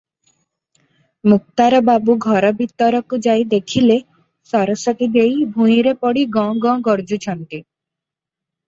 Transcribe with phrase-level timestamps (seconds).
[1.31, 3.99] ମୁକ୍ତାର ବାବୁ ଘର ଭିତରକୁ ଯାଇ ଦେଖିଲେ,
[4.51, 7.63] ସରସ୍ୱତୀ ଦେଈ ଭୂଇଁରେ ପଡି ଗଁ ଗଁ ଗର୍ଜୁଛନ୍ତି।